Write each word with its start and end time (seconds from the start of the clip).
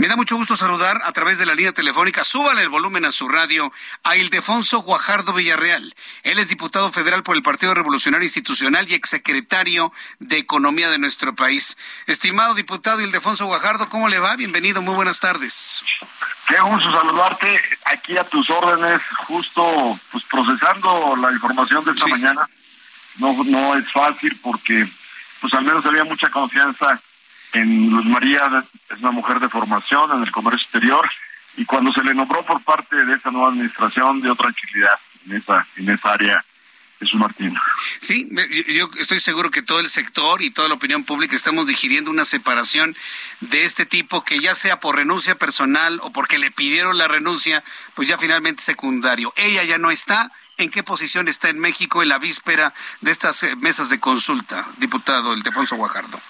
Me 0.00 0.08
da 0.08 0.16
mucho 0.16 0.34
gusto 0.34 0.56
saludar 0.56 1.02
a 1.04 1.12
través 1.12 1.36
de 1.36 1.44
la 1.44 1.54
línea 1.54 1.72
telefónica. 1.72 2.24
Súbale 2.24 2.62
el 2.62 2.70
volumen 2.70 3.04
a 3.04 3.12
su 3.12 3.28
radio 3.28 3.70
a 4.02 4.16
Ildefonso 4.16 4.78
Guajardo 4.78 5.34
Villarreal. 5.34 5.94
Él 6.22 6.38
es 6.38 6.48
diputado 6.48 6.90
federal 6.90 7.22
por 7.22 7.36
el 7.36 7.42
Partido 7.42 7.74
Revolucionario 7.74 8.24
Institucional 8.24 8.86
y 8.90 8.94
exsecretario 8.94 9.92
de 10.18 10.38
Economía 10.38 10.88
de 10.88 10.96
nuestro 10.96 11.34
país. 11.34 11.76
Estimado 12.06 12.54
diputado 12.54 13.02
Ildefonso 13.02 13.44
Guajardo, 13.44 13.90
¿cómo 13.90 14.08
le 14.08 14.18
va? 14.18 14.36
Bienvenido, 14.36 14.80
muy 14.80 14.94
buenas 14.94 15.20
tardes. 15.20 15.84
Qué 16.48 16.58
gusto 16.62 16.90
saludarte 16.94 17.60
aquí 17.84 18.16
a 18.16 18.24
tus 18.24 18.48
órdenes, 18.48 19.02
justo 19.26 20.00
pues 20.12 20.24
procesando 20.24 21.14
la 21.16 21.30
información 21.30 21.84
de 21.84 21.90
esta 21.90 22.06
Sí. 22.06 22.10
mañana. 22.10 22.48
No, 23.18 23.34
no 23.44 23.74
es 23.76 23.84
fácil 23.92 24.34
porque 24.42 24.88
pues 25.42 25.52
al 25.52 25.64
menos 25.64 25.84
había 25.84 26.04
mucha 26.04 26.30
confianza 26.30 26.98
en 27.52 27.90
Luz 27.90 28.04
María, 28.04 28.64
es 28.90 28.98
una 29.00 29.10
mujer 29.10 29.40
de 29.40 29.48
formación 29.48 30.12
en 30.12 30.22
el 30.22 30.30
comercio 30.30 30.62
exterior 30.62 31.08
y 31.56 31.64
cuando 31.64 31.92
se 31.92 32.04
le 32.04 32.14
nombró 32.14 32.44
por 32.44 32.62
parte 32.62 32.96
de 33.04 33.14
esta 33.14 33.30
nueva 33.30 33.48
administración 33.48 34.22
dio 34.22 34.34
tranquilidad 34.34 34.98
en 35.26 35.36
esa, 35.36 35.66
en 35.76 35.90
esa 35.90 36.12
área 36.12 36.44
Jesús 37.00 37.18
Martín. 37.18 37.56
Sí, 37.98 38.28
yo 38.68 38.90
estoy 38.98 39.20
seguro 39.20 39.50
que 39.50 39.62
todo 39.62 39.80
el 39.80 39.88
sector 39.88 40.42
y 40.42 40.50
toda 40.50 40.68
la 40.68 40.74
opinión 40.74 41.04
pública 41.04 41.34
estamos 41.34 41.66
digiriendo 41.66 42.10
una 42.10 42.26
separación 42.26 42.94
de 43.40 43.64
este 43.64 43.86
tipo 43.86 44.22
que 44.22 44.38
ya 44.38 44.54
sea 44.54 44.80
por 44.80 44.96
renuncia 44.96 45.34
personal 45.34 45.98
o 46.02 46.12
porque 46.12 46.38
le 46.38 46.50
pidieron 46.50 46.98
la 46.98 47.08
renuncia, 47.08 47.64
pues 47.94 48.06
ya 48.06 48.18
finalmente 48.18 48.62
secundario. 48.62 49.32
Ella 49.36 49.64
ya 49.64 49.78
no 49.78 49.90
está. 49.90 50.30
¿En 50.58 50.70
qué 50.70 50.82
posición 50.82 51.26
está 51.26 51.48
en 51.48 51.58
México 51.58 52.02
en 52.02 52.10
la 52.10 52.18
víspera 52.18 52.74
de 53.00 53.10
estas 53.10 53.42
eh, 53.44 53.56
mesas 53.56 53.88
de 53.88 53.98
consulta, 53.98 54.66
diputado 54.76 55.34
Ildefonso 55.34 55.76
Guajardo? 55.76 56.20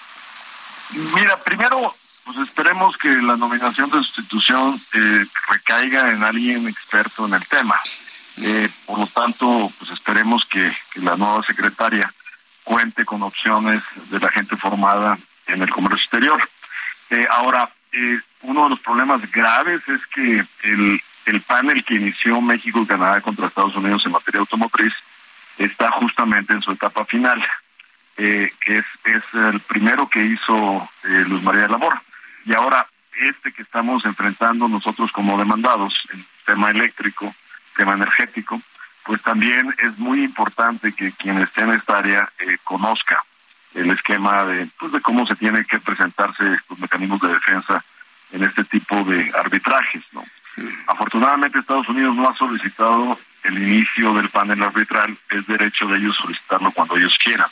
Mira, 0.92 1.36
primero, 1.42 1.94
pues 2.24 2.38
esperemos 2.38 2.96
que 2.96 3.08
la 3.08 3.36
nominación 3.36 3.90
de 3.90 3.98
sustitución 3.98 4.80
eh, 4.92 5.26
recaiga 5.48 6.10
en 6.10 6.22
alguien 6.22 6.68
experto 6.68 7.26
en 7.26 7.34
el 7.34 7.46
tema. 7.46 7.80
Eh, 8.38 8.68
por 8.86 8.98
lo 8.98 9.06
tanto, 9.06 9.72
pues 9.78 9.90
esperemos 9.90 10.44
que, 10.46 10.72
que 10.92 11.00
la 11.00 11.16
nueva 11.16 11.42
secretaria 11.44 12.12
cuente 12.64 13.04
con 13.04 13.22
opciones 13.22 13.82
de 14.10 14.20
la 14.20 14.30
gente 14.30 14.56
formada 14.56 15.18
en 15.46 15.62
el 15.62 15.70
comercio 15.70 15.98
exterior. 15.98 16.48
Eh, 17.10 17.26
ahora, 17.30 17.70
eh, 17.92 18.20
uno 18.42 18.64
de 18.64 18.70
los 18.70 18.80
problemas 18.80 19.20
graves 19.30 19.82
es 19.88 20.00
que 20.14 20.44
el, 20.62 21.00
el 21.26 21.40
panel 21.42 21.84
que 21.84 21.94
inició 21.94 22.40
México 22.40 22.82
y 22.82 22.86
Canadá 22.86 23.20
contra 23.20 23.48
Estados 23.48 23.74
Unidos 23.76 24.04
en 24.06 24.12
materia 24.12 24.40
automotriz 24.40 24.92
está 25.58 25.90
justamente 25.92 26.52
en 26.52 26.62
su 26.62 26.72
etapa 26.72 27.04
final 27.04 27.44
eh, 28.22 28.52
que 28.60 28.76
es, 28.76 28.84
es 29.04 29.22
el 29.32 29.60
primero 29.60 30.06
que 30.10 30.22
hizo 30.22 30.90
eh, 31.04 31.24
Luz 31.26 31.42
María 31.42 31.62
de 31.62 31.68
Labor. 31.68 32.02
Y 32.44 32.52
ahora, 32.52 32.86
este 33.14 33.50
que 33.50 33.62
estamos 33.62 34.04
enfrentando 34.04 34.68
nosotros 34.68 35.10
como 35.10 35.38
demandados, 35.38 35.94
el 36.12 36.22
tema 36.44 36.70
eléctrico, 36.70 37.34
tema 37.76 37.94
energético, 37.94 38.60
pues 39.04 39.22
también 39.22 39.74
es 39.78 39.96
muy 39.98 40.22
importante 40.22 40.92
que 40.92 41.12
quien 41.12 41.38
esté 41.38 41.62
en 41.62 41.70
esta 41.70 41.98
área 41.98 42.30
eh, 42.40 42.58
conozca 42.62 43.24
el 43.72 43.90
esquema 43.90 44.44
de, 44.44 44.68
pues, 44.78 44.92
de 44.92 45.00
cómo 45.00 45.26
se 45.26 45.36
tienen 45.36 45.64
que 45.64 45.80
presentarse 45.80 46.44
los 46.68 46.78
mecanismos 46.78 47.22
de 47.22 47.32
defensa 47.32 47.82
en 48.32 48.44
este 48.44 48.64
tipo 48.64 49.02
de 49.02 49.32
arbitrajes, 49.38 50.02
¿no? 50.12 50.22
Afortunadamente 50.88 51.58
Estados 51.58 51.88
Unidos 51.88 52.14
no 52.16 52.28
ha 52.28 52.36
solicitado 52.36 53.18
el 53.44 53.56
inicio 53.56 54.12
del 54.12 54.28
panel 54.28 54.62
arbitral, 54.62 55.16
es 55.30 55.46
derecho 55.46 55.86
de 55.86 55.96
ellos 55.96 56.16
solicitarlo 56.16 56.70
cuando 56.72 56.98
ellos 56.98 57.16
quieran 57.24 57.48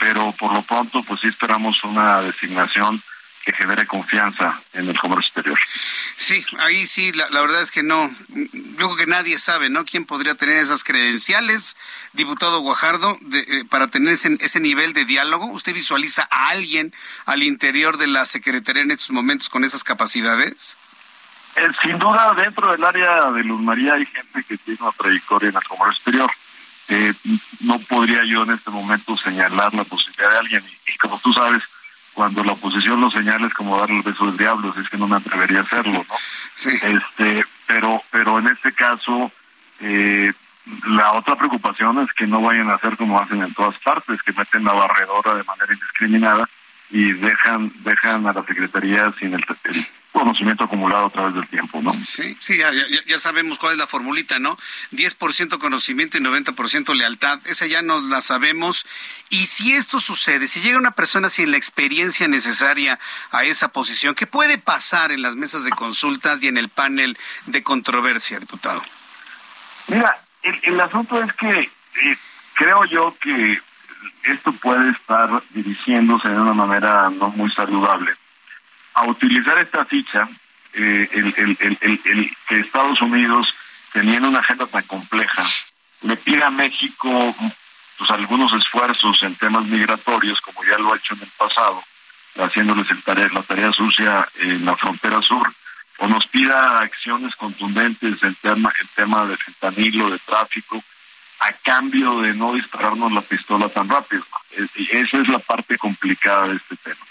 pero 0.00 0.32
por 0.32 0.52
lo 0.52 0.62
pronto 0.62 1.04
pues 1.04 1.20
sí 1.20 1.28
esperamos 1.28 1.84
una 1.84 2.22
designación 2.22 3.00
que 3.44 3.52
genere 3.52 3.86
confianza 3.86 4.60
en 4.72 4.88
el 4.88 4.98
comercio 4.98 5.28
exterior. 5.28 5.58
Sí, 6.16 6.44
ahí 6.58 6.86
sí, 6.86 7.12
la, 7.12 7.28
la 7.30 7.40
verdad 7.40 7.62
es 7.62 7.70
que 7.70 7.82
no, 7.82 8.10
yo 8.28 8.76
creo 8.76 8.96
que 8.96 9.06
nadie 9.06 9.38
sabe, 9.38 9.70
¿no? 9.70 9.84
¿Quién 9.84 10.04
podría 10.04 10.34
tener 10.34 10.56
esas 10.56 10.84
credenciales, 10.84 11.76
diputado 12.12 12.60
Guajardo, 12.60 13.16
de, 13.20 13.40
eh, 13.40 13.64
para 13.68 13.88
tener 13.88 14.14
ese, 14.14 14.36
ese 14.40 14.60
nivel 14.60 14.92
de 14.92 15.04
diálogo? 15.04 15.46
¿Usted 15.46 15.72
visualiza 15.72 16.28
a 16.30 16.50
alguien 16.50 16.92
al 17.24 17.42
interior 17.42 17.96
de 17.96 18.08
la 18.08 18.26
Secretaría 18.26 18.82
en 18.82 18.90
estos 18.90 19.10
momentos 19.10 19.48
con 19.48 19.64
esas 19.64 19.84
capacidades? 19.84 20.76
Eh, 21.56 21.68
sin 21.82 21.98
duda 21.98 22.32
dentro 22.36 22.70
del 22.70 22.84
área 22.84 23.30
de 23.32 23.42
Luz 23.42 23.60
María 23.60 23.94
hay 23.94 24.06
gente 24.06 24.44
que 24.44 24.56
tiene 24.58 24.78
una 24.82 24.92
trayectoria 24.92 25.48
en 25.48 25.56
el 25.56 25.64
comercio 25.64 25.92
exterior. 25.92 26.30
Eh, 26.90 27.14
no 27.60 27.78
podría 27.78 28.24
yo 28.24 28.42
en 28.42 28.50
este 28.50 28.70
momento 28.70 29.16
señalar 29.16 29.72
la 29.72 29.84
posibilidad 29.84 30.30
de 30.30 30.38
alguien 30.38 30.64
y, 30.66 30.92
y 30.92 30.98
como 30.98 31.20
tú 31.20 31.32
sabes, 31.32 31.62
cuando 32.14 32.42
la 32.42 32.52
oposición 32.52 33.00
lo 33.00 33.10
señala 33.10 33.46
es 33.46 33.54
como 33.54 33.78
darle 33.78 33.98
el 33.98 34.02
beso 34.02 34.26
del 34.26 34.36
diablo, 34.36 34.70
así 34.70 34.80
es 34.80 34.88
que 34.88 34.98
no 34.98 35.06
me 35.06 35.16
atrevería 35.16 35.60
a 35.60 35.62
hacerlo, 35.62 36.04
¿no? 36.08 36.16
Sí. 36.54 36.70
este 36.82 37.44
pero 37.66 38.02
pero 38.10 38.38
en 38.38 38.48
este 38.48 38.72
caso 38.72 39.30
eh, 39.80 40.32
la 40.88 41.12
otra 41.12 41.36
preocupación 41.36 42.00
es 42.00 42.12
que 42.12 42.26
no 42.26 42.40
vayan 42.40 42.68
a 42.70 42.74
hacer 42.74 42.96
como 42.96 43.20
hacen 43.20 43.42
en 43.42 43.54
todas 43.54 43.78
partes 43.78 44.22
que 44.22 44.32
meten 44.32 44.64
la 44.64 44.72
barredora 44.72 45.34
de 45.34 45.44
manera 45.44 45.72
indiscriminada 45.72 46.48
y 46.90 47.12
dejan 47.12 47.72
dejan 47.84 48.26
a 48.26 48.32
la 48.32 48.44
secretaría 48.44 49.12
sin 49.18 49.34
el, 49.34 49.44
el 49.64 49.86
conocimiento 50.12 50.64
acumulado 50.64 51.06
a 51.06 51.10
través 51.10 51.34
del 51.34 51.48
tiempo 51.48 51.80
no 51.80 51.92
Sí, 51.94 52.36
sí, 52.40 52.58
ya, 52.58 52.72
ya, 52.72 52.86
ya 53.06 53.18
sabemos 53.18 53.58
cuál 53.58 53.72
es 53.72 53.78
la 53.78 53.86
formulita, 53.86 54.38
¿no? 54.38 54.56
10% 54.92 55.58
conocimiento 55.58 56.18
y 56.18 56.20
90% 56.20 56.94
lealtad, 56.94 57.38
esa 57.46 57.66
ya 57.66 57.82
nos 57.82 58.04
la 58.04 58.20
sabemos. 58.20 58.86
Y 59.28 59.46
si 59.46 59.72
esto 59.72 60.00
sucede, 60.00 60.48
si 60.48 60.60
llega 60.60 60.78
una 60.78 60.92
persona 60.92 61.28
sin 61.28 61.50
la 61.50 61.56
experiencia 61.56 62.28
necesaria 62.28 62.98
a 63.30 63.44
esa 63.44 63.68
posición, 63.68 64.14
¿qué 64.14 64.26
puede 64.26 64.58
pasar 64.58 65.12
en 65.12 65.22
las 65.22 65.36
mesas 65.36 65.64
de 65.64 65.70
consultas 65.70 66.42
y 66.42 66.48
en 66.48 66.56
el 66.56 66.68
panel 66.68 67.16
de 67.46 67.62
controversia, 67.62 68.40
diputado? 68.40 68.82
Mira, 69.86 70.22
el, 70.42 70.58
el 70.62 70.80
asunto 70.80 71.22
es 71.22 71.32
que 71.34 71.60
eh, 71.60 72.18
creo 72.54 72.84
yo 72.86 73.16
que 73.20 73.60
esto 74.24 74.52
puede 74.52 74.90
estar 74.90 75.42
dirigiéndose 75.50 76.28
de 76.28 76.40
una 76.40 76.52
manera 76.52 77.10
no 77.10 77.30
muy 77.30 77.50
saludable 77.52 78.19
a 79.00 79.04
utilizar 79.06 79.58
esta 79.58 79.84
ficha, 79.86 80.28
eh, 80.74 81.08
el, 81.12 81.56
que 82.48 82.58
Estados 82.60 83.00
Unidos, 83.00 83.52
teniendo 83.92 84.28
una 84.28 84.40
agenda 84.40 84.66
tan 84.66 84.82
compleja, 84.84 85.44
le 86.02 86.16
pide 86.16 86.42
a 86.44 86.50
México 86.50 87.34
pues 87.98 88.10
algunos 88.10 88.52
esfuerzos 88.52 89.22
en 89.22 89.34
temas 89.36 89.64
migratorios, 89.66 90.40
como 90.40 90.64
ya 90.64 90.78
lo 90.78 90.92
ha 90.92 90.96
hecho 90.96 91.14
en 91.14 91.22
el 91.22 91.28
pasado, 91.36 91.82
haciéndoles 92.36 92.86
tarea, 93.04 93.28
la 93.32 93.42
tarea 93.42 93.72
sucia 93.72 94.28
en 94.38 94.64
la 94.64 94.76
frontera 94.76 95.20
sur, 95.22 95.52
o 95.98 96.08
nos 96.08 96.26
pida 96.28 96.78
acciones 96.80 97.34
contundentes 97.36 98.22
en 98.22 98.34
tema, 98.36 98.72
en 98.80 98.88
tema 98.94 99.26
de 99.26 99.36
fentanilo, 99.36 100.10
de 100.10 100.18
tráfico, 100.20 100.82
a 101.40 101.52
cambio 101.62 102.20
de 102.20 102.34
no 102.34 102.54
dispararnos 102.54 103.12
la 103.12 103.20
pistola 103.22 103.68
tan 103.68 103.88
rápido. 103.88 104.24
Es- 104.50 104.70
esa 104.90 105.18
es 105.18 105.28
la 105.28 105.38
parte 105.38 105.76
complicada 105.78 106.48
de 106.48 106.56
este 106.56 106.76
tema. 106.76 107.04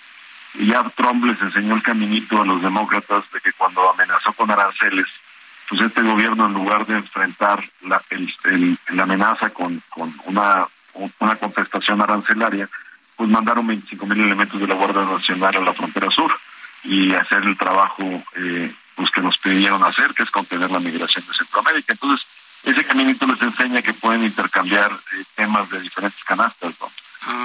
Ya 0.56 0.84
Trump 0.96 1.24
les 1.26 1.42
enseñó 1.42 1.76
el 1.76 1.84
caminito 1.84 2.42
a 2.42 2.46
los 2.46 2.62
demócratas 2.62 3.24
de 3.32 3.40
que 3.42 3.54
cuando 3.54 3.90
amenazó 3.92 4.34
con 4.34 4.50
aranceles, 4.52 5.06
pues 5.70 5.82
este 5.82 6.02
gobierno 6.02 6.48
en 6.48 6.54
lugar 6.54 6.86
de 6.88 6.96
enfrentar 6.96 7.64
la, 7.82 8.02
el- 8.10 8.34
el- 8.46 8.78
la 8.90 9.04
amenaza 9.04 9.50
con, 9.52 9.82
con 9.90 10.14
una, 10.26 10.66
una 11.20 11.36
contestación 11.36 12.02
arancelaria, 12.02 12.68
pues 13.16 13.30
mandaron 13.30 13.68
25 13.68 14.06
mil 14.08 14.22
elementos 14.22 14.60
de 14.60 14.68
la 14.68 14.74
Guardia 14.76 15.04
Nacional 15.04 15.56
a 15.58 15.62
la 15.62 15.74
frontera 15.74 16.10
sur 16.10 16.32
y 16.84 17.14
hacer 17.14 17.44
el 17.44 17.58
trabajo 17.58 18.24
eh, 18.36 18.74
pues 18.96 19.12
que 19.12 19.22
nos 19.22 19.38
pidieron 19.38 19.84
hacer, 19.84 20.14
que 20.14 20.24
es 20.24 20.32
contener 20.32 20.72
la 20.72 20.80
migración 20.80 21.26
de 21.28 21.34
Centroamérica. 21.34 21.94
Entonces, 21.94 22.26
ese 22.64 22.84
caminito 22.86 23.26
les 23.28 23.42
enseña 23.42 23.82
que 23.82 23.94
pueden 23.94 24.24
intercambiar 24.24 24.92
eh, 24.92 25.24
temas 25.36 25.70
de 25.70 25.80
diferentes 25.82 26.22
canastas, 26.24 26.74
¿no? 26.82 26.92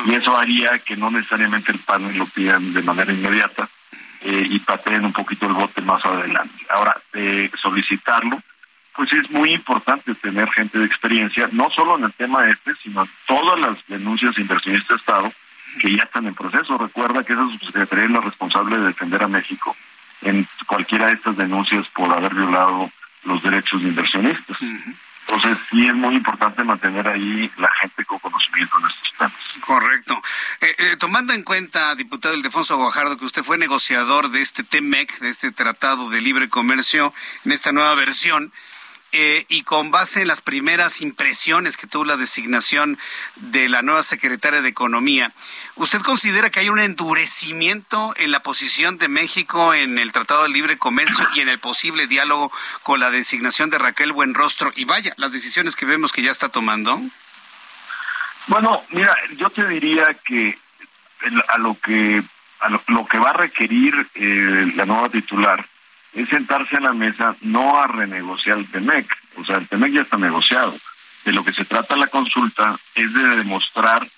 Y 0.06 0.14
eso 0.14 0.36
haría 0.36 0.78
que 0.78 0.96
no 0.96 1.10
necesariamente 1.10 1.72
el 1.72 1.80
panel 1.80 2.16
lo 2.16 2.26
pidan 2.26 2.72
de 2.72 2.82
manera 2.82 3.12
inmediata 3.12 3.68
eh, 4.20 4.46
y 4.48 4.58
pateen 4.60 5.04
un 5.04 5.12
poquito 5.12 5.46
el 5.46 5.52
bote 5.52 5.82
más 5.82 6.04
adelante. 6.04 6.64
Ahora, 6.70 6.96
de 7.12 7.50
solicitarlo, 7.60 8.40
pues 8.94 9.12
es 9.12 9.28
muy 9.30 9.52
importante 9.52 10.14
tener 10.14 10.48
gente 10.50 10.78
de 10.78 10.86
experiencia, 10.86 11.48
no 11.52 11.68
solo 11.70 11.98
en 11.98 12.04
el 12.04 12.12
tema 12.12 12.48
este, 12.48 12.74
sino 12.82 13.02
en 13.02 13.10
todas 13.26 13.58
las 13.58 13.76
denuncias 13.88 14.34
de 14.36 14.42
inversionistas 14.42 14.88
de 14.88 14.96
Estado, 14.96 15.32
que 15.80 15.96
ya 15.96 16.04
están 16.04 16.26
en 16.26 16.34
proceso. 16.34 16.78
Recuerda 16.78 17.24
que 17.24 17.32
esa 17.32 17.48
subsecretaría 17.48 18.04
es 18.04 18.10
la 18.10 18.20
responsable 18.20 18.78
de 18.78 18.86
defender 18.86 19.22
a 19.22 19.28
México 19.28 19.76
en 20.22 20.46
cualquiera 20.66 21.06
de 21.06 21.14
estas 21.14 21.36
denuncias 21.36 21.86
por 21.88 22.12
haber 22.12 22.34
violado 22.34 22.90
los 23.24 23.42
derechos 23.42 23.82
de 23.82 23.88
inversionistas. 23.88 24.56
Entonces, 25.26 25.58
sí 25.70 25.86
es 25.86 25.94
muy 25.94 26.14
importante 26.14 26.62
mantener 26.62 27.08
ahí 27.08 27.50
la 27.56 27.70
gente 27.80 28.04
con 28.04 28.18
conocimiento 28.18 28.78
en. 28.78 28.93
Correcto. 29.64 30.20
Eh, 30.60 30.74
eh, 30.76 30.96
tomando 30.98 31.32
en 31.32 31.42
cuenta, 31.42 31.94
diputado 31.94 32.34
Ildefonso 32.34 32.76
Guajardo, 32.76 33.16
que 33.16 33.24
usted 33.24 33.42
fue 33.42 33.56
negociador 33.56 34.30
de 34.30 34.42
este 34.42 34.62
TEMEC, 34.62 35.20
de 35.20 35.30
este 35.30 35.52
Tratado 35.52 36.10
de 36.10 36.20
Libre 36.20 36.50
Comercio, 36.50 37.14
en 37.46 37.52
esta 37.52 37.72
nueva 37.72 37.94
versión, 37.94 38.52
eh, 39.12 39.46
y 39.48 39.62
con 39.62 39.90
base 39.90 40.20
en 40.20 40.28
las 40.28 40.42
primeras 40.42 41.00
impresiones 41.00 41.78
que 41.78 41.86
tuvo 41.86 42.04
la 42.04 42.18
designación 42.18 42.98
de 43.36 43.70
la 43.70 43.80
nueva 43.80 44.02
secretaria 44.02 44.60
de 44.60 44.68
Economía, 44.68 45.32
¿usted 45.76 46.02
considera 46.02 46.50
que 46.50 46.60
hay 46.60 46.68
un 46.68 46.80
endurecimiento 46.80 48.12
en 48.18 48.32
la 48.32 48.42
posición 48.42 48.98
de 48.98 49.08
México 49.08 49.72
en 49.72 49.98
el 49.98 50.12
Tratado 50.12 50.42
de 50.42 50.50
Libre 50.50 50.76
Comercio 50.76 51.26
y 51.34 51.40
en 51.40 51.48
el 51.48 51.58
posible 51.58 52.06
diálogo 52.06 52.52
con 52.82 53.00
la 53.00 53.10
designación 53.10 53.70
de 53.70 53.78
Raquel 53.78 54.12
Buenrostro? 54.12 54.72
Y 54.76 54.84
vaya, 54.84 55.14
las 55.16 55.32
decisiones 55.32 55.74
que 55.74 55.86
vemos 55.86 56.12
que 56.12 56.20
ya 56.20 56.32
está 56.32 56.50
tomando. 56.50 57.00
Bueno, 58.46 58.82
mira, 58.90 59.14
yo 59.36 59.48
te 59.50 59.66
diría 59.66 60.14
que 60.24 60.58
a 61.48 61.58
lo 61.58 61.78
que 61.80 62.22
a 62.60 62.68
lo, 62.68 63.06
que 63.06 63.18
va 63.18 63.30
a 63.30 63.34
requerir 63.34 63.94
eh, 64.14 64.72
la 64.74 64.86
nueva 64.86 65.10
titular 65.10 65.64
es 66.14 66.28
sentarse 66.28 66.76
a 66.76 66.80
la 66.80 66.92
mesa 66.92 67.36
no 67.42 67.78
a 67.78 67.86
renegociar 67.86 68.58
el 68.58 68.70
TEMEC, 68.70 69.06
o 69.36 69.44
sea, 69.44 69.56
el 69.56 69.68
TEMEC 69.68 69.92
ya 69.92 70.00
está 70.02 70.16
negociado. 70.16 70.74
De 71.24 71.32
lo 71.32 71.44
que 71.44 71.52
se 71.52 71.64
trata 71.64 71.96
la 71.96 72.06
consulta 72.06 72.78
es 72.94 73.12
de 73.12 73.36
demostrar 73.36 74.08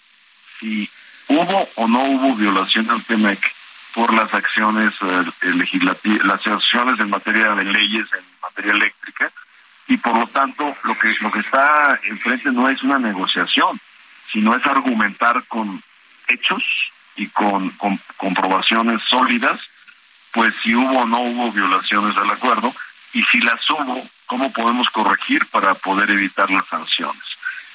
si 0.61 0.89
hubo 1.29 1.69
o 1.77 1.89
no 1.89 2.03
hubo 2.03 2.35
violación 2.35 2.87
del 2.87 3.05
TEMEC 3.05 3.41
por 3.95 4.13
las 4.13 4.33
acciones 4.35 4.93
eh, 5.01 5.47
legislativas, 5.55 6.25
las 6.25 6.47
acciones 6.47 7.01
en 7.01 7.11
materia 7.11 7.53
de 7.53 7.65
leyes, 7.65 8.07
en 8.13 8.25
materia 8.43 8.73
eléctrica, 8.73 9.33
y 9.89 9.97
por 9.97 10.19
lo 10.19 10.27
tanto 10.29 10.77
lo 10.85 10.99
que 10.99 11.15
lo 11.21 11.31
que 11.31 11.41
está 11.41 11.99
enfrente 12.05 12.51
no 12.53 12.69
es 12.69 12.83
una 12.83 12.99
negociación, 12.99 13.81
sino 14.33 14.55
es 14.55 14.67
argumentar 14.67 15.45
con 15.45 15.83
hechos 16.29 16.63
y 17.17 17.29
con 17.29 17.71
comprobaciones 18.17 19.03
sólidas 19.09 19.61
pues 20.37 20.55
si 20.63 20.75
hubo 20.75 20.99
o 20.99 21.07
no 21.07 21.21
hubo 21.21 21.51
violaciones 21.51 22.15
al 22.19 22.31
acuerdo 22.31 22.75
y 23.15 23.23
si 23.25 23.41
las 23.41 23.59
hubo, 23.71 24.07
cómo 24.27 24.53
podemos 24.53 24.87
corregir 24.91 25.47
para 25.47 25.75
poder 25.75 26.11
evitar 26.11 26.51
las 26.51 26.67
sanciones. 26.69 27.23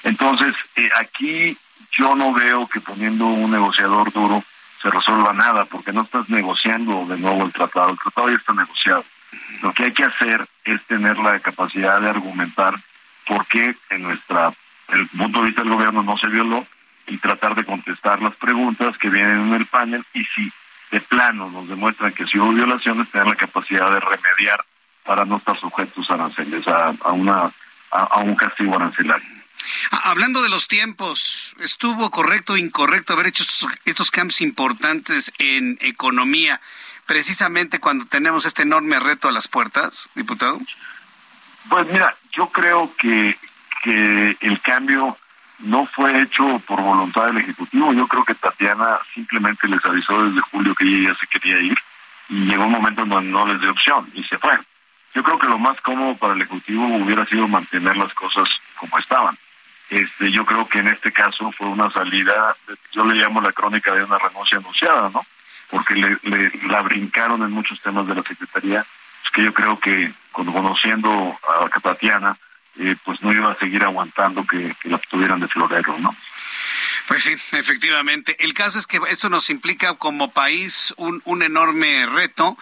Entonces, 0.04 0.54
eh, 0.76 0.88
aquí 0.96 1.58
yo 1.90 2.14
no 2.14 2.32
veo 2.32 2.68
que 2.68 2.80
poniendo 2.80 3.26
un 3.26 3.50
negociador 3.50 4.12
duro 4.12 4.44
se 4.80 4.90
resuelva 4.90 5.32
nada, 5.32 5.64
porque 5.64 5.92
no 5.92 6.02
estás 6.02 6.28
negociando 6.28 7.04
de 7.06 7.18
nuevo 7.18 7.44
el 7.44 7.52
tratado, 7.52 7.90
el 7.90 7.98
tratado 7.98 8.28
ya 8.28 8.36
está 8.36 8.52
negociado. 8.52 9.04
Lo 9.62 9.72
que 9.72 9.84
hay 9.84 9.92
que 9.92 10.04
hacer 10.04 10.46
es 10.64 10.80
tener 10.84 11.18
la 11.18 11.40
capacidad 11.40 12.00
de 12.00 12.10
argumentar 12.10 12.74
por 13.26 13.44
qué 13.46 13.74
en 13.90 14.02
nuestra 14.02 14.52
el 14.92 15.08
punto 15.08 15.40
de 15.40 15.46
vista 15.46 15.62
del 15.62 15.72
gobierno 15.72 16.02
no 16.02 16.16
se 16.18 16.28
violó 16.28 16.66
y 17.06 17.18
tratar 17.18 17.54
de 17.54 17.64
contestar 17.64 18.22
las 18.22 18.34
preguntas 18.36 18.96
que 18.98 19.10
vienen 19.10 19.48
en 19.48 19.54
el 19.54 19.66
panel 19.66 20.04
y 20.14 20.24
si 20.24 20.52
de 20.90 21.00
plano 21.00 21.50
nos 21.50 21.68
demuestran 21.68 22.12
que 22.12 22.26
si 22.26 22.38
hubo 22.38 22.52
violaciones, 22.52 23.10
tener 23.10 23.26
la 23.26 23.34
capacidad 23.34 23.90
de 23.90 24.00
remediar 24.00 24.64
para 25.04 25.24
no 25.24 25.38
estar 25.38 25.58
sujetos 25.58 26.08
a 26.10 26.14
aranceles, 26.14 26.66
a, 26.68 27.12
una, 27.12 27.50
a, 27.90 28.18
un 28.20 28.34
castigo 28.36 28.76
arancelario. 28.76 29.26
Hablando 29.90 30.42
de 30.42 30.48
los 30.48 30.68
tiempos, 30.68 31.54
¿estuvo 31.60 32.10
correcto 32.10 32.52
o 32.52 32.56
incorrecto 32.56 33.14
haber 33.14 33.26
hecho 33.26 33.42
estos, 33.42 33.68
estos, 33.84 34.10
cambios 34.10 34.40
importantes 34.42 35.32
en 35.38 35.78
economía 35.80 36.60
precisamente 37.06 37.80
cuando 37.80 38.04
tenemos 38.06 38.44
este 38.44 38.62
enorme 38.62 39.00
reto 39.00 39.28
a 39.28 39.32
las 39.32 39.48
puertas, 39.48 40.10
diputado? 40.14 40.60
Pues 41.68 41.86
mira, 41.88 42.16
yo 42.32 42.48
creo 42.48 42.94
que, 42.96 43.36
que 43.82 44.36
el 44.40 44.60
cambio 44.60 45.18
no 45.58 45.86
fue 45.86 46.20
hecho 46.22 46.60
por 46.66 46.80
voluntad 46.80 47.26
del 47.26 47.38
Ejecutivo. 47.38 47.92
Yo 47.92 48.06
creo 48.08 48.24
que 48.24 48.34
Tatiana 48.34 48.98
simplemente 49.14 49.68
les 49.68 49.84
avisó 49.84 50.24
desde 50.24 50.40
julio 50.40 50.74
que 50.74 50.84
ella 50.84 51.10
ya 51.10 51.18
se 51.18 51.26
quería 51.26 51.60
ir 51.60 51.76
y 52.28 52.46
llegó 52.46 52.64
un 52.64 52.72
momento 52.72 53.02
en 53.02 53.10
donde 53.10 53.30
no 53.30 53.46
les 53.46 53.60
dio 53.60 53.70
opción 53.70 54.08
y 54.14 54.24
se 54.24 54.38
fue. 54.38 54.58
Yo 55.14 55.22
creo 55.22 55.38
que 55.38 55.48
lo 55.48 55.58
más 55.58 55.78
cómodo 55.82 56.16
para 56.16 56.34
el 56.34 56.40
Ejecutivo 56.40 56.86
hubiera 56.86 57.26
sido 57.26 57.46
mantener 57.46 57.96
las 57.96 58.12
cosas 58.14 58.48
como 58.76 58.98
estaban. 58.98 59.36
Este, 59.90 60.32
yo 60.32 60.46
creo 60.46 60.66
que 60.66 60.78
en 60.78 60.88
este 60.88 61.12
caso 61.12 61.52
fue 61.52 61.66
una 61.68 61.90
salida, 61.90 62.56
yo 62.92 63.04
le 63.04 63.16
llamo 63.16 63.42
la 63.42 63.52
crónica 63.52 63.92
de 63.92 64.04
una 64.04 64.18
renuncia 64.18 64.56
anunciada, 64.56 65.10
¿no? 65.10 65.20
Porque 65.68 65.94
le, 65.94 66.18
la 66.66 66.80
brincaron 66.80 67.42
en 67.42 67.50
muchos 67.50 67.80
temas 67.82 68.06
de 68.06 68.14
la 68.14 68.22
Secretaría, 68.22 68.86
es 69.24 69.30
que 69.30 69.42
yo 69.42 69.52
creo 69.52 69.78
que 69.78 70.12
conociendo 70.32 71.38
a 71.42 71.80
Tatiana, 71.80 72.38
eh, 72.78 72.96
pues 73.04 73.22
no 73.22 73.32
iba 73.32 73.52
a 73.52 73.58
seguir 73.58 73.82
aguantando 73.84 74.46
que, 74.46 74.74
la 74.84 74.98
tuvieran 74.98 75.40
de 75.40 75.48
florero, 75.48 75.98
¿no? 75.98 76.14
Pues 77.08 77.24
sí, 77.24 77.32
efectivamente. 77.52 78.36
El 78.44 78.54
caso 78.54 78.78
es 78.78 78.86
que 78.86 79.00
esto 79.10 79.28
nos 79.28 79.50
implica 79.50 79.94
como 79.94 80.30
país 80.32 80.94
un, 80.96 81.20
un 81.24 81.42
enorme 81.42 82.06
reto 82.06 82.56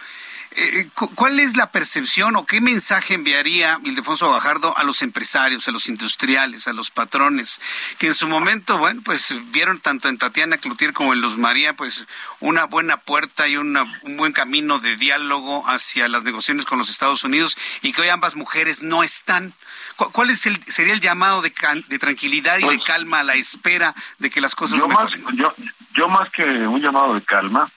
eh, 0.53 0.89
¿Cuál 1.15 1.39
es 1.39 1.55
la 1.55 1.71
percepción 1.71 2.35
o 2.35 2.45
qué 2.45 2.59
mensaje 2.59 3.13
enviaría 3.13 3.79
Ildefonso 3.85 4.29
Bajardo 4.29 4.77
a 4.77 4.83
los 4.83 5.01
empresarios, 5.01 5.65
a 5.67 5.71
los 5.71 5.87
industriales, 5.87 6.67
a 6.67 6.73
los 6.73 6.91
patrones, 6.91 7.61
que 7.99 8.07
en 8.07 8.13
su 8.13 8.27
momento, 8.27 8.77
bueno, 8.77 9.01
pues 9.01 9.33
vieron 9.51 9.79
tanto 9.79 10.09
en 10.09 10.17
Tatiana 10.17 10.57
Cloutier 10.57 10.91
como 10.91 11.13
en 11.13 11.21
Luz 11.21 11.37
María, 11.37 11.73
pues 11.73 12.05
una 12.41 12.65
buena 12.65 12.97
puerta 12.97 13.47
y 13.47 13.55
un 13.55 13.77
buen 14.17 14.33
camino 14.33 14.79
de 14.79 14.97
diálogo 14.97 15.63
hacia 15.69 16.09
las 16.09 16.23
negociaciones 16.23 16.65
con 16.65 16.79
los 16.79 16.89
Estados 16.89 17.23
Unidos 17.23 17.57
y 17.81 17.93
que 17.93 18.01
hoy 18.01 18.09
ambas 18.09 18.35
mujeres 18.35 18.83
no 18.83 19.03
están? 19.03 19.53
¿Cuál 19.95 20.29
es 20.29 20.45
el, 20.45 20.63
sería 20.65 20.93
el 20.93 20.99
llamado 20.99 21.41
de, 21.41 21.53
de 21.87 21.99
tranquilidad 21.99 22.57
y 22.57 22.61
de 22.61 22.67
pues 22.67 22.83
calma 22.85 23.19
a 23.19 23.23
la 23.23 23.35
espera 23.35 23.93
de 24.19 24.29
que 24.29 24.41
las 24.41 24.55
cosas 24.55 24.85
mejoren? 24.87 25.25
yo, 25.33 25.53
yo 25.93 26.07
más 26.07 26.29
que 26.31 26.43
un 26.43 26.81
llamado 26.81 27.13
de 27.13 27.21
calma, 27.21 27.69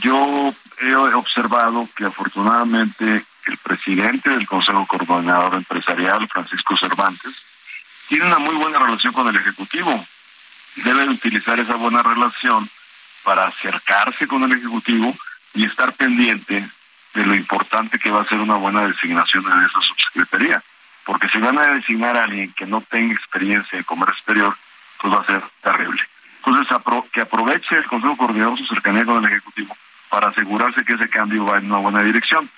yo 0.00 0.54
he 0.80 0.94
observado 0.94 1.88
que 1.96 2.04
afortunadamente 2.04 3.24
el 3.46 3.58
presidente 3.58 4.30
del 4.30 4.46
Consejo 4.46 4.86
Coordinador 4.86 5.54
Empresarial, 5.54 6.28
Francisco 6.28 6.76
Cervantes, 6.76 7.34
tiene 8.08 8.26
una 8.26 8.38
muy 8.38 8.54
buena 8.54 8.78
relación 8.78 9.12
con 9.12 9.28
el 9.28 9.36
Ejecutivo. 9.36 10.06
Debe 10.76 11.08
utilizar 11.08 11.58
esa 11.58 11.74
buena 11.74 12.02
relación 12.02 12.70
para 13.22 13.48
acercarse 13.48 14.26
con 14.26 14.44
el 14.44 14.52
Ejecutivo 14.52 15.16
y 15.54 15.66
estar 15.66 15.92
pendiente 15.94 16.68
de 17.14 17.26
lo 17.26 17.34
importante 17.34 17.98
que 17.98 18.10
va 18.10 18.22
a 18.22 18.28
ser 18.28 18.38
una 18.38 18.54
buena 18.54 18.86
designación 18.86 19.44
en 19.46 19.64
esa 19.64 19.80
subsecretaría. 19.80 20.62
Porque 21.10 21.28
si 21.30 21.38
van 21.40 21.58
a 21.58 21.72
designar 21.72 22.16
a 22.16 22.22
alguien 22.22 22.52
que 22.52 22.64
no 22.66 22.82
tenga 22.82 23.12
experiencia 23.12 23.76
en 23.76 23.82
comercio 23.82 24.14
exterior, 24.14 24.56
pues 25.02 25.12
va 25.12 25.18
a 25.18 25.26
ser 25.26 25.42
terrible. 25.60 26.00
Entonces, 26.36 26.76
que 27.12 27.20
aproveche 27.20 27.78
el 27.78 27.86
Consejo 27.86 28.16
Coordinador 28.16 28.56
su 28.56 28.66
cercanía 28.66 29.04
con 29.04 29.24
el 29.24 29.28
Ejecutivo 29.28 29.76
para 30.08 30.28
asegurarse 30.28 30.84
que 30.84 30.92
ese 30.92 31.08
cambio 31.08 31.46
va 31.46 31.58
en 31.58 31.66
una 31.66 31.78
buena 31.78 32.04
dirección. 32.04 32.48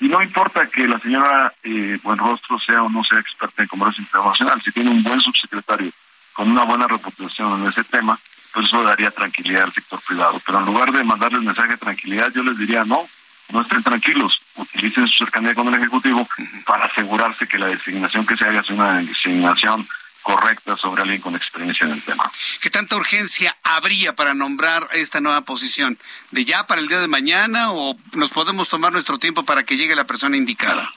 Y 0.00 0.08
no 0.08 0.20
importa 0.20 0.66
que 0.66 0.88
la 0.88 0.98
señora 0.98 1.54
eh, 1.62 2.00
Buenrostro 2.02 2.58
sea 2.58 2.82
o 2.82 2.88
no 2.88 3.04
sea 3.04 3.20
experta 3.20 3.62
en 3.62 3.68
comercio 3.68 4.02
internacional, 4.02 4.60
si 4.60 4.72
tiene 4.72 4.90
un 4.90 5.04
buen 5.04 5.20
subsecretario 5.20 5.92
con 6.32 6.50
una 6.50 6.64
buena 6.64 6.88
reputación 6.88 7.62
en 7.62 7.68
ese 7.68 7.84
tema, 7.84 8.18
pues 8.52 8.66
eso 8.66 8.82
daría 8.82 9.12
tranquilidad 9.12 9.62
al 9.62 9.72
sector 9.72 10.02
privado. 10.04 10.42
Pero 10.44 10.58
en 10.58 10.66
lugar 10.66 10.90
de 10.90 11.04
mandarles 11.04 11.42
mensaje 11.42 11.68
de 11.68 11.76
tranquilidad, 11.76 12.32
yo 12.34 12.42
les 12.42 12.58
diría 12.58 12.84
no, 12.84 13.08
no 13.52 13.62
estén 13.62 13.82
tranquilos, 13.82 14.40
utilicen 14.56 15.08
su 15.08 15.24
cercanía 15.24 15.54
con 15.54 15.68
el 15.68 15.74
Ejecutivo 15.74 16.28
para 16.66 16.86
asegurarse 16.86 17.46
que 17.46 17.58
la 17.58 17.66
designación 17.66 18.26
que 18.26 18.36
se 18.36 18.44
haga 18.44 18.60
es 18.60 18.70
una 18.70 18.98
designación 18.98 19.88
correcta 20.22 20.76
sobre 20.76 21.02
alguien 21.02 21.20
con 21.20 21.34
experiencia 21.34 21.86
en 21.86 21.94
el 21.94 22.02
tema. 22.02 22.30
¿Qué 22.60 22.70
tanta 22.70 22.96
urgencia 22.96 23.56
habría 23.62 24.14
para 24.14 24.34
nombrar 24.34 24.88
esta 24.92 25.20
nueva 25.20 25.42
posición? 25.42 25.98
¿De 26.30 26.44
ya 26.44 26.66
para 26.66 26.80
el 26.80 26.88
día 26.88 27.00
de 27.00 27.08
mañana 27.08 27.72
o 27.72 27.96
nos 28.14 28.30
podemos 28.30 28.68
tomar 28.68 28.92
nuestro 28.92 29.18
tiempo 29.18 29.44
para 29.44 29.64
que 29.64 29.76
llegue 29.76 29.94
la 29.94 30.04
persona 30.04 30.36
indicada? 30.36 30.90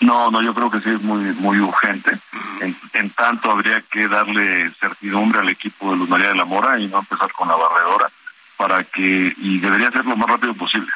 No, 0.00 0.30
no, 0.30 0.42
yo 0.42 0.54
creo 0.54 0.70
que 0.70 0.80
sí 0.80 0.90
es 0.90 1.00
muy 1.02 1.20
muy 1.34 1.58
urgente. 1.60 2.18
en, 2.60 3.10
tanto 3.10 3.50
habría 3.50 3.82
que 3.82 4.08
darle 4.08 4.70
certidumbre 4.80 5.40
al 5.40 5.48
equipo 5.48 5.90
de 5.90 5.98
Luz 5.98 6.08
María 6.08 6.28
de 6.28 6.34
la 6.34 6.44
Mora 6.44 6.78
y 6.78 6.86
no 6.88 6.98
empezar 6.98 7.32
con 7.32 7.48
la 7.48 7.56
barredora 7.56 8.10
para 8.56 8.84
que 8.84 9.34
y 9.36 9.58
debería 9.58 9.90
ser 9.90 10.04
lo 10.04 10.16
más 10.16 10.28
rápido 10.28 10.54
posible. 10.54 10.90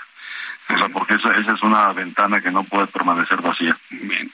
O 0.74 0.78
sea, 0.78 0.88
porque 0.88 1.14
esa, 1.14 1.36
esa 1.36 1.52
es 1.52 1.62
una 1.62 1.92
ventana 1.92 2.40
que 2.40 2.50
no 2.50 2.64
puede 2.64 2.86
permanecer 2.88 3.40
vacía. 3.40 3.76
Bien. 3.90 4.30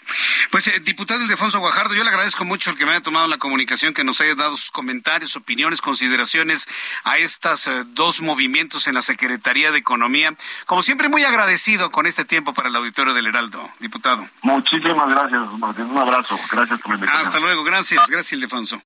Pues, 0.51 0.69
eh, 0.69 0.81
diputado 0.81 1.23
Ildefonso 1.23 1.61
Guajardo, 1.61 1.95
yo 1.95 2.03
le 2.03 2.09
agradezco 2.09 2.45
mucho 2.47 2.71
el 2.71 2.79
que 2.79 2.87
me 2.87 2.93
haya 2.93 3.03
tomado 3.03 3.27
la 3.27 3.37
comunicación, 3.37 3.93
que 3.93 4.05
nos 4.05 4.23
haya 4.23 4.35
dado 4.35 4.57
sus 4.57 4.71
comentarios, 4.71 5.37
opiniones, 5.37 5.83
consideraciones 5.83 6.67
a 7.05 7.19
estos 7.19 7.67
eh, 7.67 7.85
dos 7.89 8.23
movimientos 8.23 8.87
en 8.87 8.95
la 8.95 9.03
Secretaría 9.03 9.71
de 9.71 9.79
Economía. 9.79 10.35
Como 10.65 10.83
siempre, 10.83 11.11
muy 11.11 11.25
agradecido 11.25 11.91
con 11.91 12.07
este 12.07 12.25
tiempo 12.25 12.55
para 12.55 12.71
el 12.71 12.77
auditorio 12.77 13.13
del 13.13 13.27
Heraldo, 13.27 13.69
diputado. 13.81 14.27
Muchísimas 14.41 15.09
gracias, 15.09 15.43
Martín. 15.59 15.85
Un 15.85 15.99
abrazo. 15.99 16.39
Gracias 16.51 16.81
por 16.81 16.93
la 16.93 16.95
invitación. 16.97 17.27
Hasta 17.27 17.39
luego. 17.39 17.63
Gracias. 17.63 18.07
Gracias, 18.09 18.33
Ildefonso. 18.33 18.86